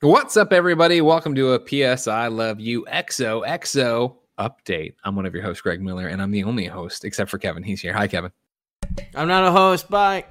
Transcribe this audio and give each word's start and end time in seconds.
What's 0.00 0.36
up, 0.36 0.52
everybody? 0.52 1.00
Welcome 1.00 1.34
to 1.34 1.54
a 1.54 1.58
PS 1.58 2.06
I 2.06 2.28
Love 2.28 2.60
You 2.60 2.84
XOXO 2.84 4.14
update. 4.38 4.94
I'm 5.02 5.16
one 5.16 5.26
of 5.26 5.34
your 5.34 5.42
hosts, 5.42 5.60
Greg 5.60 5.80
Miller, 5.80 6.06
and 6.06 6.22
I'm 6.22 6.30
the 6.30 6.44
only 6.44 6.66
host 6.66 7.04
except 7.04 7.28
for 7.28 7.38
Kevin. 7.38 7.64
He's 7.64 7.80
here. 7.80 7.92
Hi, 7.92 8.06
Kevin. 8.06 8.30
I'm 9.16 9.26
not 9.26 9.42
a 9.42 9.50
host. 9.50 9.90
Bye. 9.90 10.26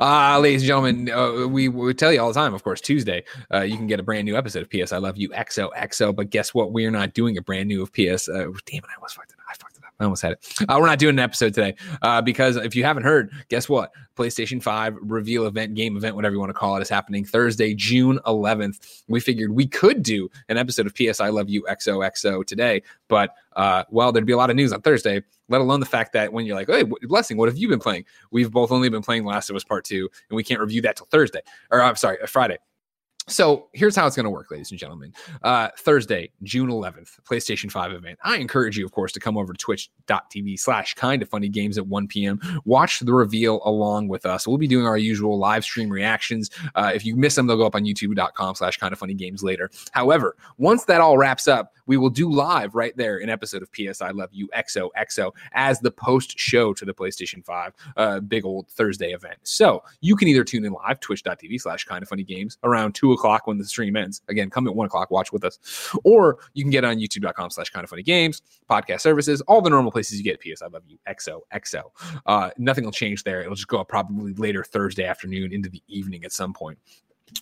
Uh, 0.00 0.38
ladies 0.38 0.62
and 0.62 0.68
gentlemen, 0.68 1.10
uh, 1.10 1.48
we, 1.48 1.66
we 1.66 1.92
tell 1.92 2.12
you 2.12 2.20
all 2.20 2.28
the 2.28 2.34
time, 2.34 2.54
of 2.54 2.62
course, 2.62 2.80
Tuesday, 2.80 3.24
uh, 3.52 3.62
you 3.62 3.76
can 3.76 3.88
get 3.88 3.98
a 3.98 4.04
brand 4.04 4.26
new 4.26 4.36
episode 4.36 4.62
of 4.62 4.70
PS 4.70 4.92
I 4.92 4.98
Love 4.98 5.16
You 5.16 5.30
XOXO. 5.30 6.14
But 6.14 6.30
guess 6.30 6.54
what? 6.54 6.72
We 6.72 6.86
are 6.86 6.92
not 6.92 7.14
doing 7.14 7.36
a 7.36 7.42
brand 7.42 7.66
new 7.66 7.82
of 7.82 7.92
PS. 7.92 8.28
Uh, 8.28 8.44
damn 8.64 8.78
it, 8.78 8.84
I 8.88 8.94
almost 8.94 9.16
fucked. 9.16 9.33
I 10.00 10.04
almost 10.04 10.22
had 10.22 10.32
it. 10.32 10.46
Uh, 10.68 10.76
we're 10.80 10.86
not 10.86 10.98
doing 10.98 11.14
an 11.14 11.20
episode 11.20 11.54
today 11.54 11.76
uh, 12.02 12.20
because 12.20 12.56
if 12.56 12.74
you 12.74 12.84
haven't 12.84 13.04
heard, 13.04 13.30
guess 13.48 13.68
what? 13.68 13.92
PlayStation 14.16 14.62
5 14.62 14.96
reveal 15.02 15.46
event, 15.46 15.74
game 15.74 15.96
event, 15.96 16.16
whatever 16.16 16.34
you 16.34 16.40
want 16.40 16.50
to 16.50 16.54
call 16.54 16.76
it, 16.76 16.82
is 16.82 16.88
happening 16.88 17.24
Thursday, 17.24 17.74
June 17.74 18.18
11th. 18.26 19.02
We 19.08 19.20
figured 19.20 19.52
we 19.52 19.66
could 19.66 20.02
do 20.02 20.30
an 20.48 20.56
episode 20.56 20.86
of 20.86 20.94
PS 20.94 21.20
I 21.20 21.28
Love 21.28 21.48
You 21.48 21.62
XOXO 21.62 22.44
today, 22.44 22.82
but 23.08 23.34
uh, 23.54 23.84
well, 23.90 24.10
there'd 24.10 24.26
be 24.26 24.32
a 24.32 24.36
lot 24.36 24.50
of 24.50 24.56
news 24.56 24.72
on 24.72 24.82
Thursday, 24.82 25.22
let 25.48 25.60
alone 25.60 25.80
the 25.80 25.86
fact 25.86 26.12
that 26.14 26.32
when 26.32 26.44
you're 26.44 26.56
like, 26.56 26.68
hey, 26.68 26.84
Blessing, 27.02 27.36
what 27.36 27.48
have 27.48 27.56
you 27.56 27.68
been 27.68 27.80
playing? 27.80 28.04
We've 28.30 28.50
both 28.50 28.72
only 28.72 28.88
been 28.88 29.02
playing 29.02 29.24
Last 29.24 29.50
of 29.50 29.56
Us 29.56 29.64
Part 29.64 29.84
2, 29.84 30.08
and 30.30 30.36
we 30.36 30.42
can't 30.42 30.60
review 30.60 30.82
that 30.82 30.96
till 30.96 31.06
Thursday, 31.06 31.40
or 31.70 31.80
I'm 31.80 31.96
sorry, 31.96 32.20
uh, 32.20 32.26
Friday. 32.26 32.58
So 33.26 33.68
here's 33.72 33.96
how 33.96 34.06
it's 34.06 34.16
going 34.16 34.24
to 34.24 34.30
work, 34.30 34.50
ladies 34.50 34.70
and 34.70 34.78
gentlemen. 34.78 35.14
Uh, 35.42 35.68
Thursday, 35.78 36.30
June 36.42 36.68
11th, 36.68 37.20
PlayStation 37.24 37.70
5 37.70 37.92
event. 37.92 38.18
I 38.22 38.36
encourage 38.36 38.76
you, 38.76 38.84
of 38.84 38.92
course, 38.92 39.12
to 39.12 39.20
come 39.20 39.38
over 39.38 39.54
to 39.54 39.58
twitch.tv 39.58 40.58
slash 40.58 40.92
kind 40.94 41.22
of 41.22 41.28
funny 41.30 41.48
games 41.48 41.78
at 41.78 41.86
1 41.86 42.06
p.m. 42.08 42.38
Watch 42.66 43.00
the 43.00 43.14
reveal 43.14 43.62
along 43.64 44.08
with 44.08 44.26
us. 44.26 44.46
We'll 44.46 44.58
be 44.58 44.68
doing 44.68 44.86
our 44.86 44.98
usual 44.98 45.38
live 45.38 45.64
stream 45.64 45.88
reactions. 45.88 46.50
Uh, 46.74 46.92
if 46.94 47.06
you 47.06 47.16
miss 47.16 47.34
them, 47.34 47.46
they'll 47.46 47.56
go 47.56 47.66
up 47.66 47.74
on 47.74 47.84
youtube.com 47.84 48.56
slash 48.56 48.76
kind 48.76 48.92
of 48.92 48.98
funny 48.98 49.14
games 49.14 49.42
later. 49.42 49.70
However, 49.92 50.36
once 50.58 50.84
that 50.84 51.00
all 51.00 51.16
wraps 51.16 51.48
up, 51.48 51.72
we 51.86 51.96
will 51.96 52.10
do 52.10 52.30
live 52.30 52.74
right 52.74 52.96
there 52.96 53.18
an 53.18 53.28
episode 53.28 53.62
of 53.62 53.70
PS 53.72 54.00
I 54.00 54.10
Love 54.10 54.30
You 54.32 54.48
XOXO 54.56 55.30
as 55.52 55.80
the 55.80 55.90
post 55.90 56.38
show 56.38 56.72
to 56.74 56.84
the 56.84 56.94
PlayStation 56.94 57.44
5 57.44 57.72
uh, 57.96 58.20
big 58.20 58.44
old 58.44 58.68
Thursday 58.68 59.12
event. 59.12 59.36
So 59.42 59.82
you 60.00 60.16
can 60.16 60.28
either 60.28 60.44
tune 60.44 60.64
in 60.64 60.72
live, 60.72 61.00
twitch.tv 61.00 61.60
slash 61.60 61.84
kind 61.84 62.02
of 62.02 62.08
funny 62.08 62.24
games 62.24 62.58
around 62.64 62.94
2 62.94 63.12
o'clock 63.12 63.46
when 63.46 63.58
the 63.58 63.64
stream 63.64 63.96
ends. 63.96 64.22
Again, 64.28 64.50
come 64.50 64.66
at 64.66 64.74
1 64.74 64.86
o'clock, 64.86 65.10
watch 65.10 65.32
with 65.32 65.44
us. 65.44 65.58
Or 66.04 66.38
you 66.54 66.62
can 66.62 66.70
get 66.70 66.84
on 66.84 66.96
youtube.com 66.96 67.50
slash 67.50 67.70
kind 67.70 67.84
of 67.84 67.90
funny 67.90 68.02
games, 68.02 68.42
podcast 68.68 69.00
services, 69.00 69.40
all 69.42 69.60
the 69.60 69.70
normal 69.70 69.92
places 69.92 70.18
you 70.18 70.24
get 70.24 70.40
PS 70.40 70.62
I 70.62 70.66
Love 70.68 70.82
You 70.86 70.98
XOXO. 71.08 71.82
Uh, 72.26 72.50
nothing 72.58 72.84
will 72.84 72.92
change 72.92 73.24
there. 73.24 73.42
It'll 73.42 73.54
just 73.54 73.68
go 73.68 73.78
up 73.78 73.88
probably 73.88 74.34
later 74.34 74.64
Thursday 74.64 75.04
afternoon 75.04 75.52
into 75.52 75.68
the 75.68 75.82
evening 75.88 76.24
at 76.24 76.32
some 76.32 76.52
point. 76.52 76.78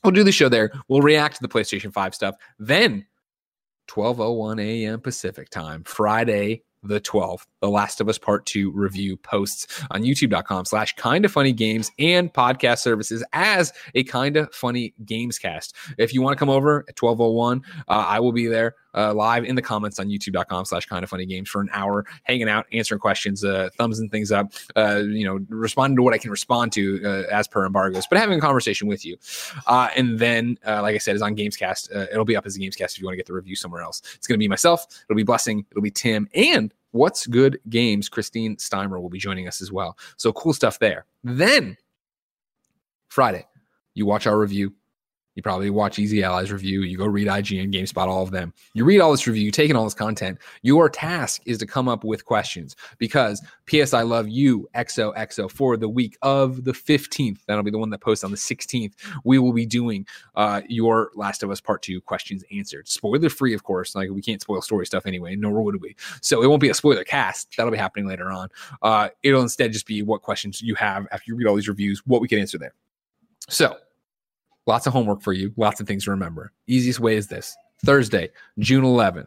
We'll 0.02 0.12
do 0.12 0.24
the 0.24 0.32
show 0.32 0.48
there. 0.48 0.72
We'll 0.88 1.02
react 1.02 1.36
to 1.36 1.42
the 1.42 1.48
PlayStation 1.48 1.92
5 1.92 2.14
stuff. 2.14 2.36
Then 2.58 3.06
12:01 3.88 4.60
a.m. 4.60 5.00
Pacific 5.00 5.50
time, 5.50 5.84
Friday 5.84 6.62
the 6.82 7.00
12th. 7.00 7.46
The 7.60 7.70
Last 7.70 8.00
of 8.00 8.08
Us 8.08 8.18
Part 8.18 8.44
2 8.46 8.72
review 8.72 9.16
posts 9.16 9.82
on 9.90 10.02
youtube.com 10.02 10.64
slash 10.64 10.94
kind 10.96 11.24
of 11.24 11.32
funny 11.32 11.52
games 11.52 11.90
and 11.98 12.32
podcast 12.32 12.78
services 12.78 13.24
as 13.32 13.72
a 13.94 14.04
kind 14.04 14.36
of 14.36 14.52
funny 14.52 14.94
games 15.04 15.38
cast. 15.38 15.76
If 15.98 16.12
you 16.12 16.22
want 16.22 16.36
to 16.36 16.38
come 16.38 16.50
over 16.50 16.84
at 16.88 17.00
1201, 17.00 17.62
uh, 17.88 17.92
I 17.92 18.20
will 18.20 18.32
be 18.32 18.46
there 18.46 18.74
uh, 18.94 19.12
live 19.14 19.44
in 19.44 19.54
the 19.54 19.62
comments 19.62 19.98
on 19.98 20.08
youtube.com 20.08 20.64
slash 20.64 20.86
kind 20.86 21.02
of 21.02 21.10
funny 21.10 21.26
games 21.26 21.48
for 21.48 21.60
an 21.60 21.68
hour, 21.72 22.04
hanging 22.24 22.48
out, 22.48 22.66
answering 22.72 23.00
questions, 23.00 23.44
uh, 23.44 23.68
thumbs 23.76 23.98
and 23.98 24.10
things 24.10 24.32
up, 24.32 24.52
uh, 24.76 25.02
you 25.04 25.24
know, 25.24 25.38
responding 25.48 25.96
to 25.96 26.02
what 26.02 26.14
I 26.14 26.18
can 26.18 26.30
respond 26.30 26.72
to 26.72 27.02
uh, 27.04 27.34
as 27.34 27.48
per 27.48 27.64
embargoes, 27.64 28.06
but 28.08 28.18
having 28.18 28.38
a 28.38 28.40
conversation 28.40 28.88
with 28.88 29.04
you. 29.04 29.16
Uh, 29.66 29.88
and 29.96 30.18
then, 30.18 30.58
uh, 30.66 30.82
like 30.82 30.94
I 30.94 30.98
said, 30.98 31.16
is 31.16 31.22
on 31.22 31.36
Gamescast. 31.36 31.90
It'll 32.10 32.24
be 32.24 32.36
up 32.36 32.46
as 32.46 32.56
a 32.56 32.60
Gamescast 32.60 32.92
if 32.92 33.00
you 33.00 33.06
want 33.06 33.14
to 33.14 33.18
get 33.18 33.26
the 33.26 33.32
review 33.32 33.56
somewhere 33.56 33.82
else. 33.82 34.02
It's 34.14 34.26
going 34.26 34.36
to 34.36 34.42
be 34.42 34.48
myself, 34.48 34.86
it'll 35.08 35.16
be 35.16 35.22
Blessing, 35.22 35.64
it'll 35.70 35.82
be 35.82 35.90
Tim, 35.90 36.28
and 36.34 36.72
What's 36.92 37.26
Good 37.26 37.58
Games, 37.70 38.10
Christine 38.10 38.56
Steimer 38.56 39.00
will 39.00 39.08
be 39.08 39.18
joining 39.18 39.48
us 39.48 39.62
as 39.62 39.72
well. 39.72 39.96
So 40.18 40.30
cool 40.32 40.52
stuff 40.52 40.78
there. 40.78 41.06
Then 41.24 41.78
Friday, 43.08 43.46
you 43.94 44.06
watch 44.06 44.26
our 44.26 44.38
review. 44.38 44.74
You 45.34 45.42
probably 45.42 45.70
watch 45.70 45.98
Easy 45.98 46.22
Allies 46.22 46.52
review. 46.52 46.82
You 46.82 46.98
go 46.98 47.06
read 47.06 47.26
IGN, 47.26 47.72
GameSpot, 47.72 48.06
all 48.06 48.22
of 48.22 48.30
them. 48.30 48.52
You 48.74 48.84
read 48.84 49.00
all 49.00 49.10
this 49.10 49.26
review, 49.26 49.44
you 49.44 49.50
take 49.50 49.70
in 49.70 49.76
all 49.76 49.84
this 49.84 49.94
content. 49.94 50.38
Your 50.62 50.90
task 50.90 51.42
is 51.46 51.58
to 51.58 51.66
come 51.66 51.88
up 51.88 52.04
with 52.04 52.24
questions 52.24 52.76
because 52.98 53.42
PS 53.66 53.94
I 53.94 54.02
Love 54.02 54.28
You 54.28 54.68
XOXO 54.74 55.50
for 55.50 55.76
the 55.76 55.88
week 55.88 56.18
of 56.22 56.64
the 56.64 56.72
15th. 56.72 57.38
That'll 57.46 57.62
be 57.62 57.70
the 57.70 57.78
one 57.78 57.90
that 57.90 58.00
posts 58.00 58.24
on 58.24 58.30
the 58.30 58.36
16th. 58.36 58.92
We 59.24 59.38
will 59.38 59.52
be 59.52 59.66
doing 59.66 60.06
uh, 60.34 60.60
your 60.68 61.10
Last 61.14 61.42
of 61.42 61.50
Us 61.50 61.60
Part 61.60 61.82
2 61.82 62.00
questions 62.02 62.44
answered. 62.52 62.88
Spoiler 62.88 63.30
free, 63.30 63.54
of 63.54 63.62
course. 63.62 63.94
Like 63.94 64.10
we 64.10 64.20
can't 64.20 64.40
spoil 64.40 64.60
story 64.60 64.86
stuff 64.86 65.06
anyway, 65.06 65.34
nor 65.34 65.62
would 65.62 65.80
we. 65.80 65.96
So 66.20 66.42
it 66.42 66.46
won't 66.48 66.60
be 66.60 66.70
a 66.70 66.74
spoiler 66.74 67.04
cast. 67.04 67.56
That'll 67.56 67.72
be 67.72 67.78
happening 67.78 68.06
later 68.06 68.30
on. 68.30 68.48
Uh, 68.82 69.08
it'll 69.22 69.42
instead 69.42 69.72
just 69.72 69.86
be 69.86 70.02
what 70.02 70.22
questions 70.22 70.60
you 70.60 70.74
have 70.74 71.06
after 71.10 71.24
you 71.28 71.36
read 71.36 71.46
all 71.46 71.54
these 71.54 71.68
reviews, 71.68 72.02
what 72.06 72.20
we 72.20 72.28
can 72.28 72.38
answer 72.38 72.58
there. 72.58 72.74
So 73.48 73.76
Lots 74.66 74.86
of 74.86 74.92
homework 74.92 75.22
for 75.22 75.32
you, 75.32 75.52
lots 75.56 75.80
of 75.80 75.86
things 75.86 76.04
to 76.04 76.10
remember. 76.12 76.52
Easiest 76.68 77.00
way 77.00 77.16
is 77.16 77.26
this 77.26 77.56
Thursday, 77.84 78.30
June 78.60 78.84
11th, 78.84 79.26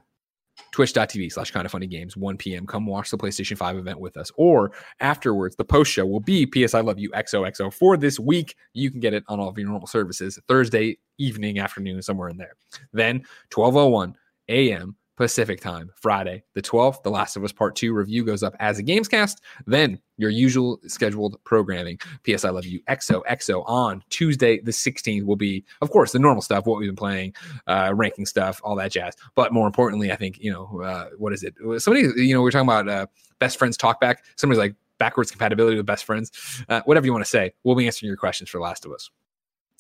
twitch.tv 0.71 1.31
slash 1.31 1.51
kind 1.51 1.65
of 1.65 1.71
funny 1.71 1.87
games, 1.87 2.15
1 2.15 2.37
p.m. 2.37 2.65
Come 2.65 2.85
watch 2.85 3.11
the 3.11 3.17
PlayStation 3.17 3.57
5 3.57 3.77
event 3.77 3.99
with 3.99 4.15
us. 4.15 4.31
Or 4.37 4.71
afterwards, 5.01 5.57
the 5.57 5.65
post 5.65 5.91
show 5.91 6.05
will 6.05 6.21
be 6.21 6.45
PS 6.45 6.73
I 6.73 6.79
Love 6.79 6.99
You 6.99 7.09
XOXO 7.11 7.73
for 7.73 7.97
this 7.97 8.17
week. 8.17 8.55
You 8.73 8.89
can 8.89 9.01
get 9.01 9.13
it 9.13 9.23
on 9.27 9.39
all 9.39 9.49
of 9.49 9.57
your 9.57 9.67
normal 9.67 9.87
services 9.87 10.39
Thursday 10.47 10.97
evening, 11.17 11.59
afternoon, 11.59 12.01
somewhere 12.01 12.29
in 12.29 12.37
there. 12.37 12.53
Then 12.93 13.25
1201 13.53 14.15
a.m. 14.47 14.95
Pacific 15.15 15.61
time, 15.61 15.91
Friday, 15.95 16.43
the 16.53 16.61
12th. 16.61 17.03
The 17.03 17.09
Last 17.09 17.35
of 17.35 17.43
Us 17.43 17.51
Part 17.51 17.75
2 17.75 17.93
review 17.93 18.25
goes 18.25 18.43
up 18.43 18.55
as 18.59 18.79
a 18.79 18.83
Gamescast. 18.83 19.37
Then 19.65 19.99
your 20.17 20.29
usual 20.29 20.79
scheduled 20.87 21.41
programming. 21.43 21.99
PS 22.23 22.43
I 22.43 22.49
Love 22.49 22.65
You 22.65 22.81
XOXO 22.89 23.63
on 23.67 24.03
Tuesday, 24.09 24.59
the 24.59 24.71
16th, 24.71 25.25
will 25.25 25.35
be, 25.35 25.63
of 25.81 25.89
course, 25.89 26.11
the 26.11 26.19
normal 26.19 26.41
stuff, 26.41 26.65
what 26.65 26.79
we've 26.79 26.89
been 26.89 26.95
playing, 26.95 27.33
uh, 27.67 27.91
ranking 27.95 28.25
stuff, 28.25 28.59
all 28.63 28.75
that 28.75 28.91
jazz. 28.91 29.15
But 29.35 29.53
more 29.53 29.67
importantly, 29.67 30.11
I 30.11 30.15
think, 30.15 30.39
you 30.39 30.51
know, 30.51 30.81
uh, 30.81 31.09
what 31.17 31.33
is 31.33 31.43
it? 31.43 31.55
Somebody, 31.81 32.07
you 32.21 32.33
know, 32.33 32.41
we 32.41 32.49
are 32.49 32.51
talking 32.51 32.67
about 32.67 32.89
uh, 32.89 33.07
best 33.39 33.57
friends 33.57 33.77
talk 33.77 34.01
back. 34.01 34.25
Somebody's 34.35 34.59
like 34.59 34.75
backwards 34.97 35.31
compatibility 35.31 35.77
with 35.77 35.85
best 35.85 36.05
friends. 36.05 36.31
Uh, 36.67 36.81
whatever 36.85 37.05
you 37.05 37.13
want 37.13 37.23
to 37.23 37.29
say, 37.29 37.53
we'll 37.63 37.75
be 37.75 37.85
answering 37.85 38.07
your 38.07 38.17
questions 38.17 38.49
for 38.49 38.59
Last 38.59 38.85
of 38.85 38.91
Us. 38.91 39.09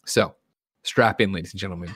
So 0.05 0.35
strap 0.83 1.19
in, 1.19 1.31
ladies 1.31 1.51
and 1.51 1.59
gentlemen. 1.59 1.95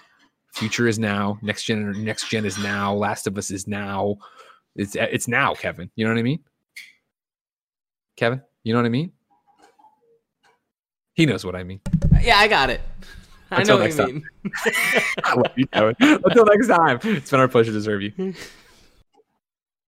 Future 0.53 0.87
is 0.87 0.99
now. 0.99 1.37
Next 1.41 1.63
gen. 1.63 2.03
Next 2.03 2.29
gen 2.29 2.45
is 2.45 2.57
now. 2.57 2.93
Last 2.93 3.27
of 3.27 3.37
Us 3.37 3.51
is 3.51 3.67
now. 3.67 4.17
It's 4.75 4.95
it's 4.95 5.27
now, 5.27 5.53
Kevin. 5.53 5.89
You 5.95 6.05
know 6.05 6.11
what 6.11 6.19
I 6.19 6.23
mean? 6.23 6.39
Kevin, 8.17 8.41
you 8.63 8.73
know 8.73 8.79
what 8.79 8.85
I 8.85 8.89
mean? 8.89 9.11
He 11.13 11.25
knows 11.25 11.45
what 11.45 11.55
I 11.55 11.63
mean. 11.63 11.81
Yeah, 12.21 12.37
I 12.37 12.47
got 12.47 12.69
it. 12.69 12.81
I 13.51 13.61
Until 13.61 13.77
know 13.77 13.85
what 13.85 14.07
you 14.09 14.13
mean. 14.13 14.23
I 15.23 15.35
love 15.35 15.51
you, 15.55 15.67
Kevin. 15.67 15.95
Until 15.99 16.45
next 16.45 16.67
time, 16.67 16.99
it's 17.03 17.31
been 17.31 17.39
our 17.39 17.47
pleasure 17.47 17.71
to 17.71 17.81
serve 17.81 18.01
you. 18.01 18.33